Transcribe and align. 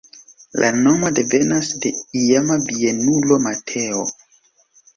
La 0.61 0.69
nomo 0.85 1.11
devenas 1.19 1.69
de 1.85 1.93
iama 2.23 2.59
bienulo 2.71 3.41
Mateo. 3.47 4.05